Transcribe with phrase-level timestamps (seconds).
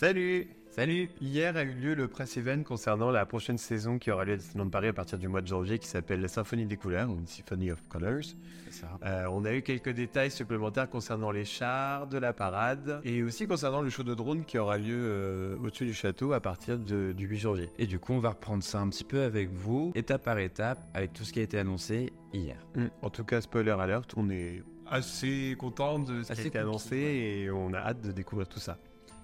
[0.00, 4.24] Salut Salut Hier a eu lieu le press event concernant la prochaine saison qui aura
[4.24, 6.78] lieu à Disneyland Paris à partir du mois de janvier qui s'appelle la Symphonie des
[6.78, 8.22] couleurs, ou Symphony of Colors.
[8.70, 8.86] Ça.
[9.04, 13.46] Euh, on a eu quelques détails supplémentaires concernant les chars de la parade et aussi
[13.46, 17.12] concernant le show de drone qui aura lieu euh, au-dessus du château à partir de-
[17.12, 17.68] du 8 janvier.
[17.78, 20.80] Et du coup, on va reprendre ça un petit peu avec vous, étape par étape,
[20.94, 22.56] avec tout ce qui a été annoncé hier.
[23.02, 26.96] En tout cas, spoiler alert, on est assez content de ce qui a été annoncé
[26.96, 28.78] et on a hâte de découvrir tout ça.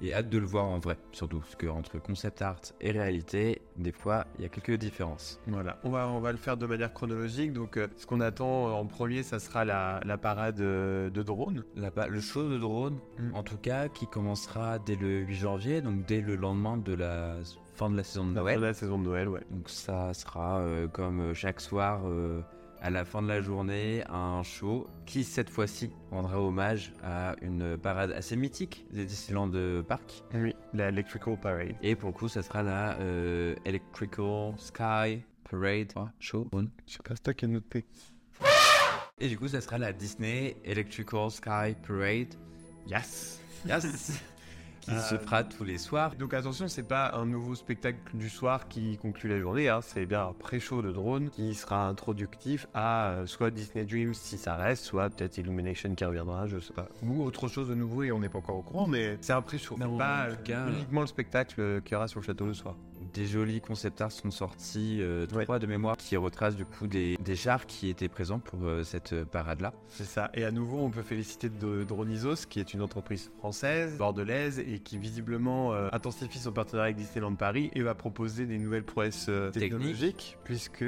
[0.00, 3.62] Et hâte de le voir en vrai, surtout, parce que entre concept art et réalité,
[3.76, 5.40] des fois, il y a quelques différences.
[5.46, 7.52] Voilà, on va, on va le faire de manière chronologique.
[7.52, 11.22] Donc, euh, ce qu'on attend euh, en premier, ça sera la, la parade euh, de
[11.22, 11.62] drone.
[11.76, 13.34] Là-bas, le show de drone, Mm.
[13.34, 17.36] en tout cas, qui commencera dès le 8 janvier, donc dès le lendemain de la
[17.74, 18.60] fin de la saison de La fin Noël.
[18.60, 19.42] de la saison de Noël, ouais.
[19.50, 22.40] Donc ça sera euh, comme chaque soir euh,
[22.82, 27.78] à la fin de la journée un show qui cette fois-ci rendra hommage à une
[27.78, 29.50] parade assez mythique des Disneyland
[29.86, 30.24] Park.
[30.34, 31.76] Oui, la Electrical Parade.
[31.82, 36.48] Et pour le coup, ça sera la euh, Electrical Sky Parade Ah, show.
[36.86, 37.84] Je sais pas, c'est toi qui as noté.
[39.20, 42.34] Et du coup, ça sera la Disney Electrical Sky Parade.
[42.88, 44.20] Yes Yes.
[44.82, 46.14] qui se fera tous les soirs.
[46.16, 49.80] Donc attention, c'est pas un nouveau spectacle du soir qui conclut la journée, hein.
[49.80, 54.36] c'est bien un pré-show de drone qui sera introductif à euh, soit Disney Dreams si
[54.36, 56.88] ça reste, soit peut-être Illumination qui reviendra, je sais pas.
[57.02, 59.42] Ou autre chose de nouveau et on n'est pas encore au courant, mais c'est un
[59.42, 59.76] pré-show.
[59.80, 62.74] En pas tout cas, uniquement le spectacle qu'il y aura sur le château le soir.
[63.14, 65.44] Des jolis concept art sont sortis, euh, Ouais.
[65.44, 68.82] trois de mémoire, qui retracent du coup des, des chars qui étaient présents pour euh,
[68.84, 69.72] cette euh, parade-là.
[69.88, 70.30] C'est ça.
[70.34, 74.78] Et à nouveau, on peut féliciter de Dronisos, qui est une entreprise française, bordelaise, et
[74.78, 79.30] qui visiblement euh, intensifie son partenariat avec Disneyland Paris et va proposer des nouvelles prouesses
[79.52, 80.84] technologiques, puisque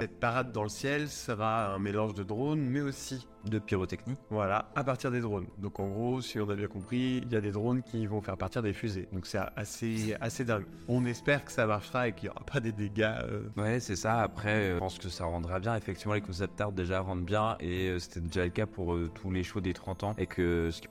[0.00, 4.14] cette parade dans le ciel sera un mélange de drones, mais aussi De pyrotechnie.
[4.30, 5.46] Voilà, à partir des drones.
[5.58, 8.20] Donc en gros, si on a bien compris, il y a des drones qui vont
[8.20, 9.08] faire partir des fusées.
[9.12, 10.64] Donc c'est assez, assez dingue.
[10.88, 13.02] On espère que ça marchera et qu'il n'y aura pas des dégâts.
[13.24, 14.20] euh, Ouais, c'est ça.
[14.20, 15.76] Après, euh, je pense que ça rendra bien.
[15.76, 17.56] Effectivement, les concept art déjà rendent bien.
[17.60, 20.14] Et euh, c'était déjà le cas pour tous les shows des 30 ans.
[20.18, 20.88] Et que ce qui,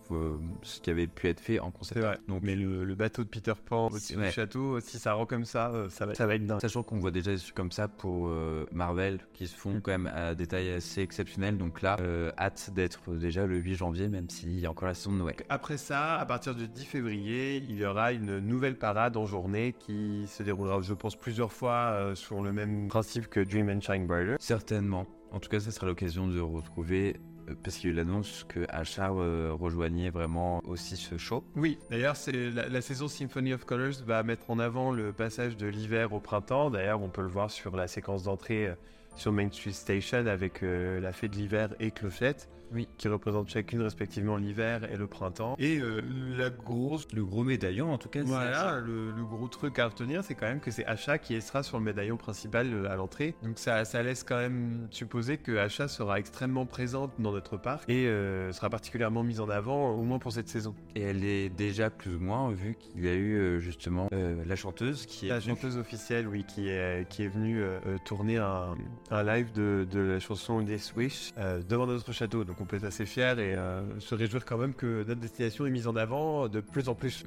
[0.63, 2.15] ce qui avait pu être fait en concept art.
[2.27, 4.27] Donc, Mais le, le bateau de Peter Pan au-dessus Ouais.
[4.27, 6.61] du château, si ça rend comme ça, ça va, ça va être dingue.
[6.61, 8.29] Sachant qu'on voit déjà des trucs comme ça pour
[8.71, 11.57] Marvel qui se font quand même à des tailles assez exceptionnelles.
[11.57, 11.97] Donc là,
[12.37, 15.35] hâte d'être déjà le 8 janvier, même s'il y a encore la saison de Noël.
[15.49, 19.73] Après ça, à partir du 10 février, il y aura une nouvelle parade en journée
[19.77, 23.81] qui se déroulera, je pense, plusieurs fois euh, sur le même principe que Dream and
[23.81, 24.35] Shine Brighter.
[24.39, 25.05] Certainement.
[25.31, 27.17] En tout cas, ça sera l'occasion de retrouver,
[27.49, 31.43] euh, parce qu'il y a eu l'annonce que Achar euh, rejoignait vraiment aussi ce show.
[31.55, 35.57] Oui, d'ailleurs, c'est la, la saison Symphony of Colors va mettre en avant le passage
[35.57, 36.69] de l'hiver au printemps.
[36.69, 38.75] D'ailleurs, on peut le voir sur la séquence d'entrée euh,
[39.15, 42.87] sur Main Street Station avec euh, la fée de l'hiver et Clochette, Oui.
[42.97, 45.55] qui représentent chacune respectivement l'hiver et le printemps.
[45.59, 46.01] Et euh,
[46.37, 49.87] la grosse Le gros médaillon, en tout cas, c'est Voilà, le, le gros truc à
[49.87, 52.95] retenir, c'est quand même que c'est Achat qui sera sur le médaillon principal euh, à
[52.95, 53.35] l'entrée.
[53.43, 57.89] Donc ça, ça laisse quand même supposer que Achat sera extrêmement présente dans notre parc
[57.89, 60.75] et euh, sera particulièrement mise en avant, au moins pour cette saison.
[60.95, 64.55] Et elle est déjà plus ou moins, vu qu'il y a eu justement euh, la
[64.55, 67.61] chanteuse qui est La chanteuse officielle, oui, qui est, qui est venue
[68.05, 68.75] tourner un,
[69.09, 72.43] un live de, de la chanson This Wish euh, devant notre château.
[72.43, 75.65] Donc on peut être assez fiers et euh, se réjouir quand même que notre destination
[75.65, 77.23] est mise en avant de plus en plus.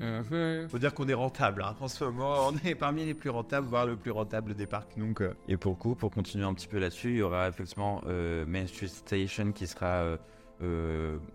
[0.68, 1.62] Faut dire qu'on est rentable.
[1.62, 1.74] hein.
[1.80, 4.98] En ce moment, on est parmi les plus rentables, voire le plus rentable des parcs.
[4.98, 7.48] Donc euh, Et pour le coup, pour continuer un petit peu là-dessus, il y aura
[7.48, 10.16] effectivement euh, Main Street Station qui sera euh, euh,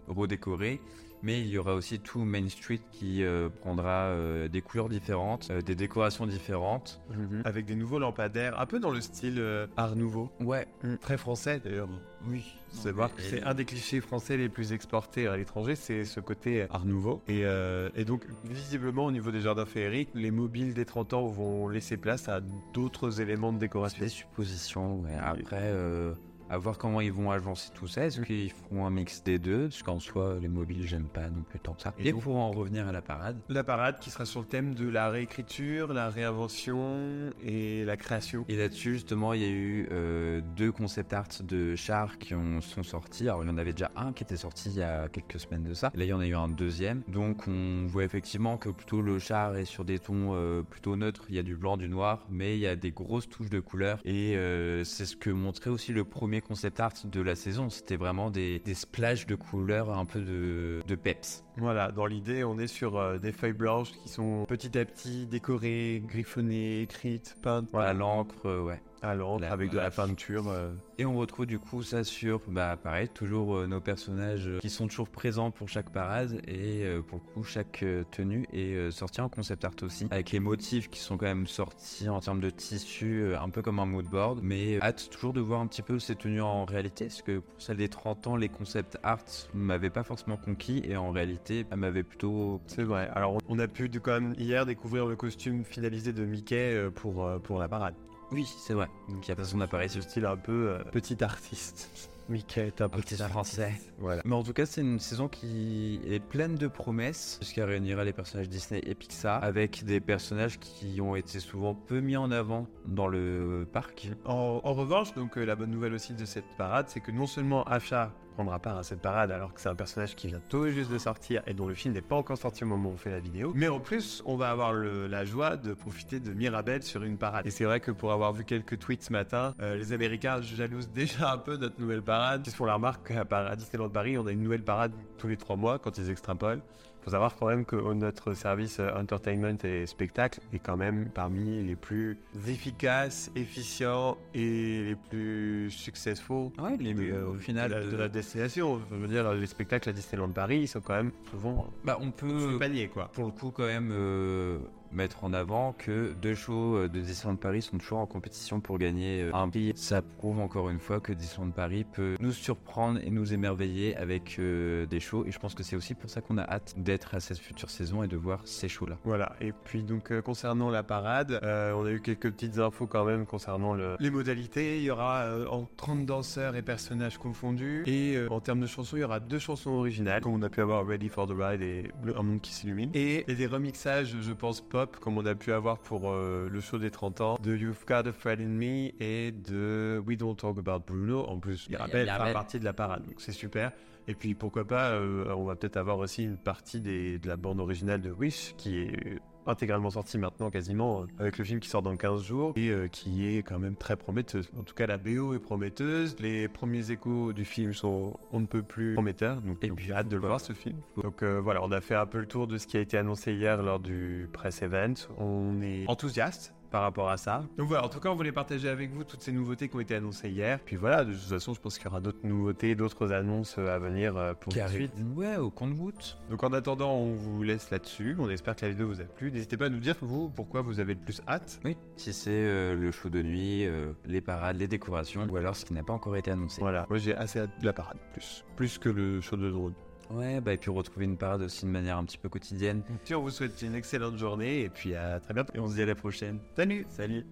[0.08, 0.80] redécoré.
[1.22, 5.50] Mais il y aura aussi tout Main Street qui euh, prendra euh, des couleurs différentes,
[5.52, 7.02] euh, des décorations différentes.
[7.44, 10.30] avec des nouveaux lampadaires, un peu dans le style euh, Art Nouveau.
[10.40, 10.66] Ouais,
[11.02, 11.90] Très français d'ailleurs.
[12.30, 12.46] oui.
[12.72, 16.68] C'est que c'est un des clichés français les plus exportés à l'étranger, c'est ce côté
[16.70, 17.22] Art Nouveau.
[17.28, 21.26] Et, euh, et donc, visiblement, au niveau des jardins féeriques, les mobiles des 30 ans
[21.26, 22.40] vont laisser place à
[22.74, 24.00] d'autres éléments de décoration.
[24.02, 25.16] Des suppositions, ouais.
[25.22, 26.14] Après, euh,
[26.50, 28.06] à voir comment ils vont agencer tout ça.
[28.06, 29.70] Est-ce qu'ils feront un mix des deux?
[29.70, 31.94] Parce qu'en soi, les mobiles, j'aime pas non plus tant que ça.
[32.00, 34.88] Et pour en revenir à la parade, La parade qui sera sur le thème de
[34.88, 38.46] la réécriture, la réinvention et la création.
[38.50, 42.62] Et là-dessus, justement, il y a eu euh, deux concept arts de chars qui ont,
[42.62, 43.24] sont sortis.
[43.24, 45.64] Alors, il y en avait déjà un qui était sorti il y a quelques semaines
[45.64, 45.92] de ça.
[45.94, 47.04] Là, il y en a eu un deuxième.
[47.08, 51.26] Donc, on voit effectivement que plutôt le char est sur des tons euh, plutôt neutres.
[51.30, 53.60] Il y a du blanc, du noir, mais il y a des grosses touches de
[53.60, 54.00] couleurs.
[54.06, 57.70] Et euh, c'est ce que montrait aussi le premier concept art de la saison.
[57.70, 61.44] C'était vraiment des, des splashes de couleurs, un peu de, de peps.
[61.58, 65.26] Voilà, dans l'idée, on est sur euh, des feuilles blanches qui sont petit à petit
[65.26, 67.74] décorées, griffonnées, écrites, peintes.
[67.74, 68.82] À l'encre, euh, ouais.
[69.02, 70.48] À l'encre avec de la peinture.
[70.50, 74.60] euh, Et on retrouve du coup ça sur, bah pareil, toujours euh, nos personnages euh,
[74.60, 78.92] qui sont toujours présents pour chaque parade et euh, pour le coup chaque tenue est
[78.92, 82.40] sortie en concept art aussi, avec les motifs qui sont quand même sortis en termes
[82.42, 85.82] de tissu, un peu comme un mood board, mais hâte toujours de voir un petit
[85.82, 89.24] peu ces tenues en réalité, parce que pour celle des 30 ans, les concept art
[89.54, 92.62] m'avaient pas forcément conquis et en réalité, elles m'avaient plutôt...
[92.68, 93.10] C'est vrai.
[93.14, 97.60] Alors, on- a pu quand même hier découvrir le costume finalisé de Mickey pour, pour
[97.60, 97.94] la parade.
[98.32, 101.24] Oui, c'est vrai, donc il y a son appareil Ce style un peu euh, petit
[101.24, 102.10] artiste.
[102.30, 103.74] Mickey est un petit français.
[103.98, 104.22] Voilà.
[104.26, 108.14] Mais en tout cas, c'est une saison qui est pleine de promesses, puisqu'elle réunira les
[108.14, 112.68] personnages Disney et Pixar, avec des personnages qui ont été souvent peu mis en avant
[112.86, 114.10] dans le parc.
[114.26, 117.26] En, en revanche, donc euh, la bonne nouvelle aussi de cette parade, c'est que non
[117.28, 120.66] seulement Asha prendra part à cette parade alors que c'est un personnage qui vient tout
[120.70, 122.98] juste de sortir et dont le film n'est pas encore sorti au moment où on
[122.98, 126.32] fait la vidéo, mais en plus on va avoir le- la joie de profiter de
[126.32, 127.46] Mirabelle sur une parade.
[127.46, 130.90] Et c'est vrai que pour avoir vu quelques tweets ce matin, euh, les Américains jalousent
[130.90, 132.19] déjà un peu notre nouvelle parade.
[132.46, 135.56] Se font la remarque à Disneyland Paris, on a une nouvelle parade tous les trois
[135.56, 136.62] mois quand ils extrapolent.
[137.02, 141.64] faut savoir quand même que notre service euh, entertainment et spectacle est quand même parmi
[141.64, 142.18] les plus
[142.48, 147.92] efficaces, efficients et les plus successful Ouais, les, de, euh, au final, de la, de-
[147.92, 148.82] de la destination.
[148.92, 152.12] Je veux dire, les spectacles à Disneyland Paris, ils sont quand même souvent bah, on
[152.12, 153.10] peut panier, quoi.
[153.14, 154.60] pour le coup quand même euh,
[154.92, 158.78] mettre en avant que deux shows euh, de Disneyland Paris sont toujours en compétition pour
[158.78, 159.74] gagner euh, un prix.
[159.76, 164.38] Ça prouve encore une fois que Disneyland Paris peut nous surprendre et nous émerveiller avec
[164.40, 165.26] euh, des shows.
[165.26, 167.70] Et je pense que c'est aussi pour ça qu'on a hâte d'être à cette future
[167.70, 168.98] saison et de voir ces shows-là.
[169.04, 173.26] Voilà, et puis donc concernant la parade, on a eu quelques petites infos quand même
[173.26, 174.78] concernant le- les modalités.
[174.78, 177.84] Il y aura en 30 danseurs et personnages confondus.
[177.86, 180.62] Et en termes de chansons, il y aura deux chansons originales, comme on a pu
[180.62, 182.90] avoir Ready for the Ride et Un monde qui s'illumine.
[182.94, 186.78] Et, des remixages, je pense, pop, comme on a pu avoir pour euh, le show
[186.78, 190.58] des 30 ans, de You've Got a Friend in Me et de We Don't Talk
[190.58, 191.26] About Bruno.
[191.28, 192.34] En plus, Il fera Mirabelle.
[192.34, 193.72] partie de la parade, donc c'est super.
[194.08, 197.36] Et puis pourquoi pas, euh, on va peut-être avoir aussi une partie des- de la
[197.38, 201.70] bande originale de Wish qui est intégralement sortie maintenant quasiment euh, avec le film qui
[201.70, 204.50] sort dans 15 jours et euh, qui est quand même très prometteuse.
[204.58, 208.46] En tout cas la BO est prometteuse, les premiers échos du film sont on ne
[208.46, 210.78] peut plus prometteurs, donc, Et j'ai hâte de le voir ce film.
[211.02, 212.98] Donc euh, voilà, on a fait un peu le tour de ce qui a été
[212.98, 214.94] annoncé hier lors du press event.
[215.18, 217.44] On est enthousiaste par rapport à ça.
[217.58, 219.80] Donc voilà, en tout cas, on voulait partager avec vous toutes ces nouveautés qui ont
[219.80, 220.60] été annoncées hier.
[220.64, 223.74] Puis voilà, de toute façon, je pense qu'il y aura d'autres nouveautés, d'autres annonces euh,
[223.76, 224.90] à venir euh, pour Qui la arrive.
[224.92, 225.06] suite.
[225.16, 226.18] Ouais, au compte-goutte.
[226.30, 228.16] Donc en attendant, on vous laisse là-dessus.
[228.20, 229.32] On espère que la vidéo vous a plu.
[229.32, 231.60] N'hésitez pas à nous dire, vous, pourquoi vous avez le plus hâte.
[231.66, 235.56] Oui, si c'est euh, le show de nuit, euh, les parades, les décorations, ou alors
[235.56, 236.62] ce qui n'a pas encore été annoncé.
[236.62, 238.46] Voilà, moi j'ai assez hâte de la parade, plus.
[238.56, 239.74] Plus que le show de drone.
[240.10, 242.82] Ouais, bah et puis retrouver une parade aussi de manière un petit peu quotidienne.
[243.06, 245.54] Puis on vous souhaite une excellente journée et puis à très bientôt.
[245.56, 246.40] Et on se dit à la prochaine.
[246.56, 247.26] Salut Salut